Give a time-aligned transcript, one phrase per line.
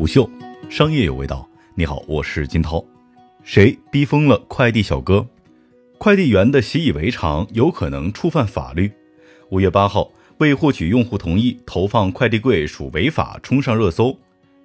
[0.00, 0.26] 虎嗅，
[0.70, 1.46] 商业有味道。
[1.74, 2.82] 你好，我是金涛。
[3.44, 5.28] 谁逼疯了快递小哥？
[5.98, 8.90] 快递员的习以为常有可能触犯法律。
[9.50, 14.18] 五月八号，未获取用户同意投放快递柜属违法，冲上热搜。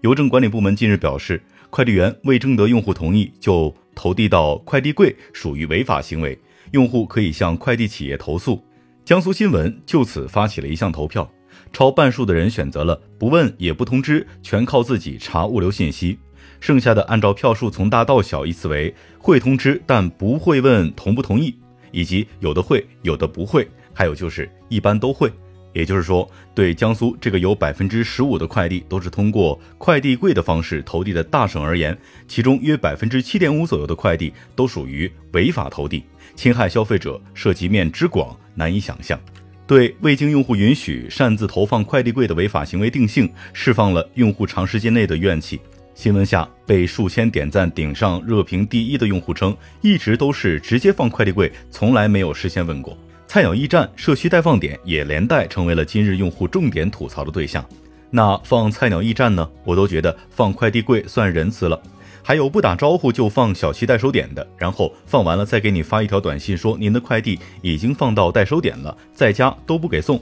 [0.04, 6.40] 邮政管理部门近日表示，快递员未征得用户同意就投递到快递柜属于违法行为，
[6.72, 8.63] 用户可以向快递企业投诉。
[9.04, 11.29] 江苏新闻就此发起了一项投票。
[11.76, 16.17] 超半数的人选择了不问也不通知，全靠自己查物流信息。
[16.62, 21.53] 剩下的按照票数从大到小依次为会通知但不会问同不同意，
[21.91, 25.30] 以及有的会有的不会，还有就是一般都会。
[25.73, 36.05] 也就是说，对江苏这个有百分之十五的快递都是通过快递柜的方式投递的大省而言，其中约百分之七点五左右的快递都属于违法投递，
[36.38, 39.19] 侵害消费者涉及面之广难以想象。
[39.67, 45.59] 对未经用户允许擅自投放快递柜的违法行为定性，释放了用户长时间内的怨气。
[45.95, 52.97] 新闻下被数千点赞顶上热评第一的用户称，一直都是直接放快递柜，从来没有事先问过。
[53.27, 57.66] 菜鸟驿站社区代放点也连带成为了今日用户重点吐槽的对象。
[58.11, 59.50] 那放菜鸟驿站呢？
[59.63, 61.81] 我都觉得放快递柜算仁慈了。
[62.28, 70.20] 还有不打招呼就放小区代收点的，然后放完了再给你发一条短信说您的快递已经放到代收点了，在家都不给送。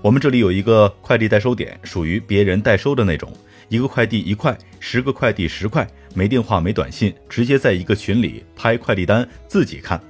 [0.00, 3.32] 我们这里有一个快递代收点，属于别人代收的那种，
[3.68, 10.00] 一个快递一块，十个快递十块，没电话没短信，直接在一个群里拍快递单自己看。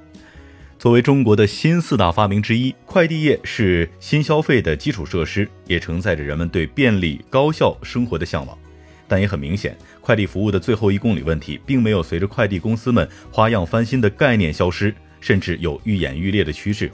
[0.79, 8.59] 作为中国的新四大发明之一，快递业是新消费的基础设施，也承载着人们对便利高效生活的向往。
[9.07, 16.91] 但也很明显，快递服务的最后一公里问题，并没有随着快递公司们花样翻新的概念消失，甚至有愈演愈烈的趋势。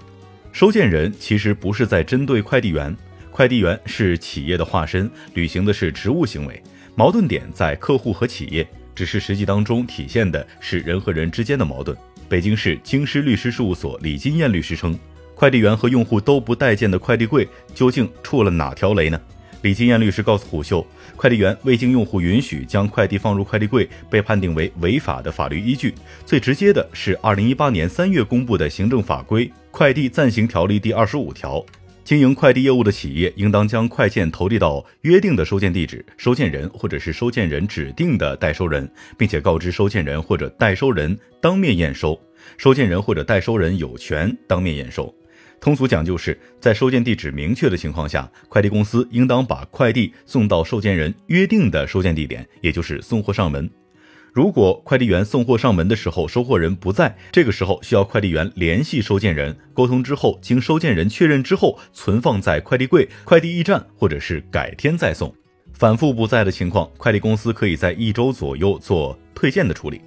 [0.52, 2.96] 收件人其实不是在针对快递员，
[3.30, 6.62] 快递员是企业的化身，履行的是职务行为。
[6.96, 11.96] 矛盾点在客户和企业，只是实际当中体现的是人和人之间的矛盾。
[12.28, 14.98] 北京市京师律师事务所李金燕律师称，
[15.34, 19.20] 快递员和用户都不待见的快递柜，究竟触了哪条雷呢？
[19.62, 25.94] 李金燕律师告诉虎嗅，快递员未经用户允许将快递放入快递柜，被判定为违法的法律依据，
[26.24, 31.62] 最直接的是二零一八年三月公布的行政法规《快递暂行条例》第二十五条，
[32.02, 42.18] 经营快递业务的企业应当将快件投递到约定的收件地址、收件人或者是收件人指定的代收人，并且告知收件人或者代收人当面验收，
[42.56, 45.14] 收件人或者代收人有权当面验收。
[45.60, 53.70] 通俗讲，就是在收件地址明确的情况下，快递公司应当把快递送到收件人约定的收件地点，也就是送货上门。
[54.32, 65.34] 如果快递员送货上门的时候，收货人不在，这个时候需要快递员联系收件人沟通之后，经收件人确认之后，存放在快递柜、快递驿站，或者是改天再送。
[65.74, 70.00] 反复不在的情况，快递公司可以在一周左右做退件的处理。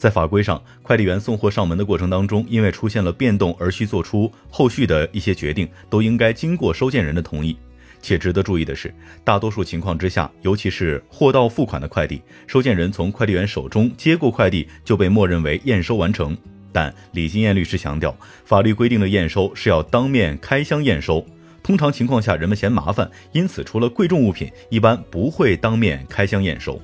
[0.00, 7.54] 在法规上，快递员送货上门的过程当中，因为出现了变动而需做出后续的一些决定，都应该经过收件人的同意。
[8.00, 16.34] 且值得注意的是，大多数情况之下，尤其是货到付款的快递，收件人从快递员手中接过快递就被默认为验收完成。
[16.72, 21.22] 但李金燕律师强调，法律规定的验收是要当面开箱验收，
[21.62, 26.80] 通常情况下人们嫌麻烦，因此除了贵重物品，一般不会当面开箱验收。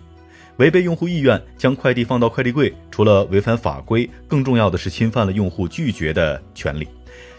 [0.58, 6.88] 违背用户意愿将快递放到快递柜，除了违反法规，更重要的是侵犯了用户拒绝的权利。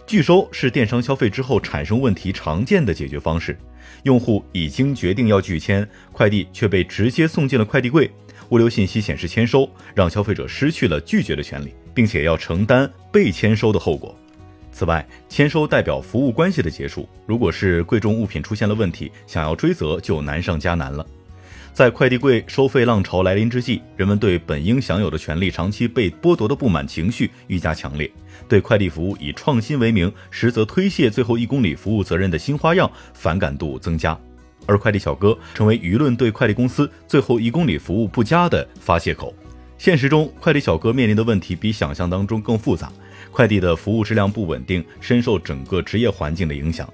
[0.06, 3.58] 拒收是电商消费之后产生问题常见的解决方式。
[4.04, 8.10] 用户已经决定要拒签，快递却被直接送进了快递柜，
[8.50, 14.16] 物流信息显示签收，让消费者失去了拒绝的权利，并且要承担被签收的后果。
[14.72, 21.06] 此外，签收代表服务关系的结束，如果是贵重物品出现了问题，想要追责就难上加难了。
[21.78, 28.12] 在快递柜收费浪潮来临之际，人们对本应享有的权利长期被剥夺的不满情绪愈加强烈，
[28.50, 34.20] 对快递服务以创新为名，实则推卸最后一公里服务责任的新花样反感度增加，
[34.66, 39.32] 而快递小哥成为舆论对快递公司最后一公里服务不佳的发泄口。
[39.78, 42.92] 现实中，快递小哥面临的问题比想象当中更复杂，
[43.30, 46.92] 快递的服务质量不稳定，深受整个职业环境的影响。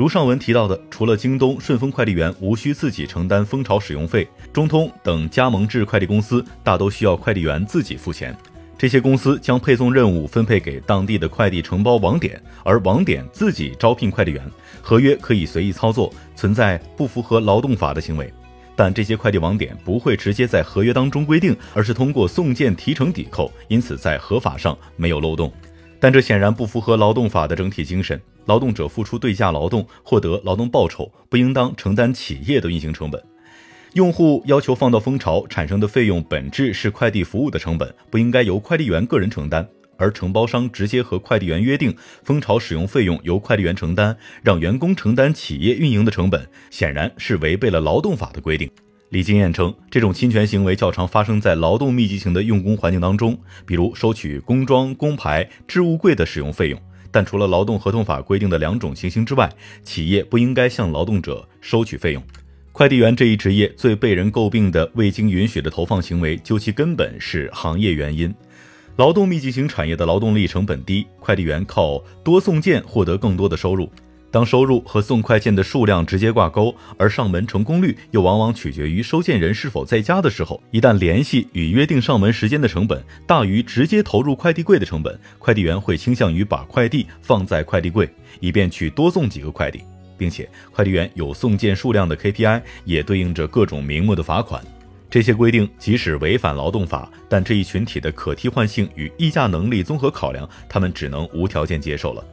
[0.00, 8.34] 如上文提到的，除了京东、顺丰快递员无需自己承担蜂巢使用费，中通等加盟制快递公司大都需要快递员自己付钱。
[8.78, 14.42] 这些公司将配送任务分配给当地的快递承包网点，而网点自己招聘快递员，
[14.80, 18.32] 合约可以随意操作，存在不符合劳动法的行为。
[18.74, 25.52] 但这些快递网点不会直接在合约当中规定，而是通过送件提成抵扣，因此在合法上没有漏洞。
[26.02, 28.18] 但这显然不符合劳动法的整体精神。
[28.46, 33.22] 劳动者付出对价劳动，获得劳动报酬，不应当承担企业的运行成本。
[33.94, 39.68] 用户要求放到蜂巢产生的费用本质是快递服务的成本，不应该由快递员个人承担。
[39.96, 48.70] 而承包商直接和快递员约定蜂巢使用费用由快递员承担，让员工承担企业运营的成本，显然是违背了劳动法的规定。
[49.10, 56.80] 李金燕称，这种侵权行为较常发生在劳动密集型的用工环境当中，比如收取工装、工牌、置物柜的使用费用。
[57.10, 59.50] 但除了劳动合同法规定的两种情形之外，
[59.82, 62.22] 企业不应该向劳动者收取费用。
[62.72, 68.32] 快递员这一职业最被人诟病的未经允许的投放行为，究其根本是行业原因。
[68.96, 73.90] 劳动密集型产业的劳动力成本低，快递员靠多送件获得更多的收入。
[74.30, 89.82] 当收入和送快件的数量直接挂钩，而上门成功率又往往取决于收件人是否在家的时候，一旦联系与约定上门时间的成本大于直接投入快递柜的成本，快递员会倾向于把快递放在快递柜，以便去多送几个快递，
[90.16, 94.62] 并且快递员有送件数量的 KPI，也对应着各种名目的罚款。
[95.10, 102.24] 这些规定即使违反劳动法，但这一群体的可替换性与议价能力综合考量，他们只能无条件接受了。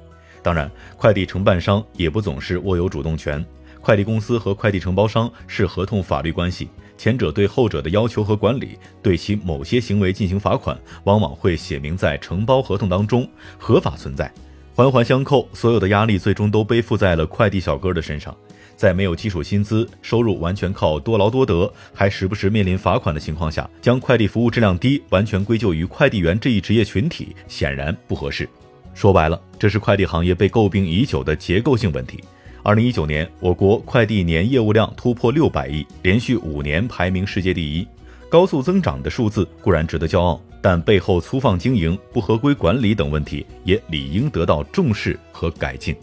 [0.41, 3.43] 当然，快递承办商也不总是握有主动权。
[3.81, 6.67] 快递公司和快递承包商是合同法律关系，
[6.97, 14.29] 前者对后者的要求和管理，对其某些行为进行罚款，往往会写明在承包合同当中，合法存在。
[14.73, 18.35] 环环相扣，所有的压力最终都背负在了快递小哥的身上。
[18.75, 28.47] 在没有基础薪资、收入完全靠多劳多得，还时不时面临罚款的情况下，将快递服务质量低完全归咎于快递员这一职业群体，显然不合适。
[28.97, 32.19] 说白了，这是快递行业被诟病已久的结构性问题。
[32.63, 37.87] 二零一九年，我国快递年业务量突破六百亿，连续五年排名世界第一，
[38.27, 45.95] 高速增长的数字固然值得骄傲，但背后粗放经营、不合规管理等问题也理应得到重视和改进。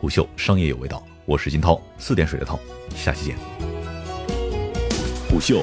[0.00, 2.58] 虎嗅商业有味道，我是金涛，四点水的涛，
[2.96, 3.36] 下期见。
[5.30, 5.62] 虎嗅。